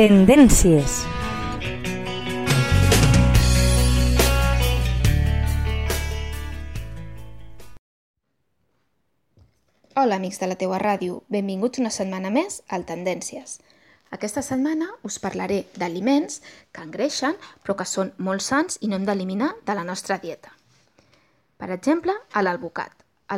[0.00, 0.92] Tendències.
[9.92, 11.18] Hola, amics de la teua ràdio.
[11.28, 13.58] Benvinguts una setmana més al Tendències.
[14.16, 16.40] Aquesta setmana us parlaré d'aliments
[16.72, 20.56] que engreixen però que són molt sants i no hem d'eliminar de la nostra dieta.
[21.60, 22.46] Per exemple, a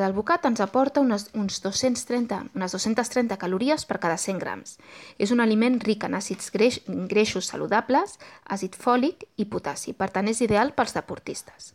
[0.01, 0.47] l'alvocat.
[0.49, 4.79] Ens aporta unes, uns 230, unes 230 calories per cada 100 grams.
[5.19, 8.19] És un aliment ric en àcids greix, greixos saludables,
[8.49, 11.75] àcid fòlic i potassi, per tant és ideal pels deportistes.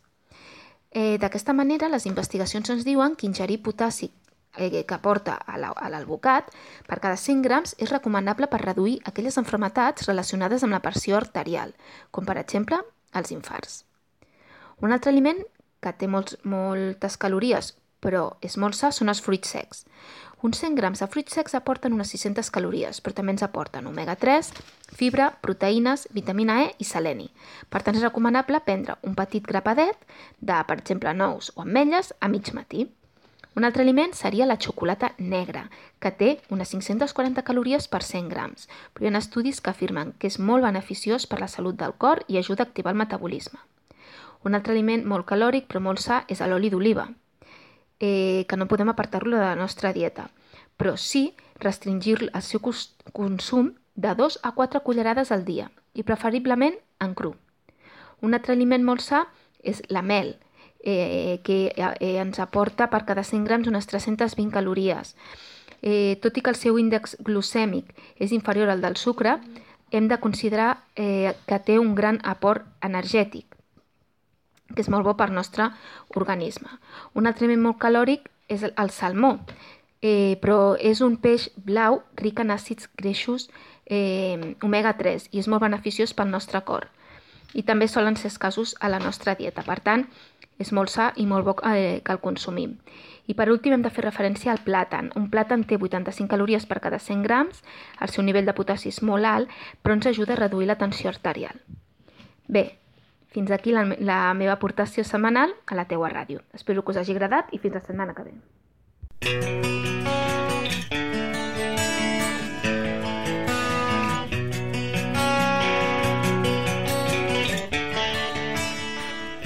[0.90, 4.10] Eh, D'aquesta manera, les investigacions ens diuen que ingerir potassi
[4.56, 6.50] eh, que aporta a l'alvocat
[6.86, 11.74] per cada 100 grams és recomanable per reduir aquelles enfermetats relacionades amb la pressió arterial,
[12.10, 12.80] com per exemple
[13.14, 13.84] els infarts.
[14.80, 15.40] Un altre aliment
[15.82, 19.84] que té molts, moltes calories però és molt sa són els fruits secs.
[20.40, 24.52] Uns 100 grams de fruits secs aporten unes 600 calories, però també ens aporten omega-3,
[24.94, 27.26] fibra, proteïnes, vitamina E i seleni.
[27.66, 29.98] Per tant, és recomanable prendre un petit grapadet
[30.38, 32.86] de, per exemple, nous o ametlles a mig matí.
[33.58, 35.64] Un altre aliment seria la xocolata negra,
[35.98, 40.30] que té unes 540 calories per 100 grams, però hi ha estudis que afirmen que
[40.30, 43.58] és molt beneficiós per la salut del cor i ajuda a activar el metabolisme.
[44.46, 47.08] Un altre aliment molt calòric però molt sa és l'oli d'oliva,
[48.00, 50.30] eh, que no podem apartar-lo de la nostra dieta,
[50.76, 52.62] però sí restringir el seu
[53.12, 57.34] consum de 2 a 4 cullerades al dia i preferiblement en cru.
[58.22, 59.26] Un altre aliment molt sa
[59.62, 60.36] és la mel,
[60.80, 65.16] eh, que eh, ens aporta per cada 100 grams unes 320 calories.
[65.82, 69.38] Eh, tot i que el seu índex glucèmic és inferior al del sucre,
[69.90, 73.57] hem de considerar eh, que té un gran aport energètic,
[74.74, 75.70] que és molt bo per al nostre
[76.14, 76.68] organisme.
[77.14, 79.38] Un altre aliment molt calòric és el salmó,
[80.02, 83.48] eh, però és un peix blau ric en àcids greixos
[83.86, 86.88] eh, omega-3 i és molt beneficiós pel nostre cor.
[87.54, 89.64] I també solen ser escassos a la nostra dieta.
[89.64, 90.04] Per tant,
[90.58, 92.76] és molt sa i molt bo eh, que el consumim.
[93.28, 95.10] I per últim hem de fer referència al plàtan.
[95.16, 97.62] Un plàtan té 85 calories per cada 100 grams,
[98.00, 101.12] el seu nivell de potassi és molt alt, però ens ajuda a reduir la tensió
[101.12, 101.60] arterial.
[102.48, 102.78] Bé,
[103.32, 106.42] fins aquí la, la meva aportació setmanal a la teua ràdio.
[106.56, 108.36] Espero que us hagi agradat i fins la setmana que ve.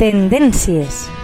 [0.03, 1.22] Tendències.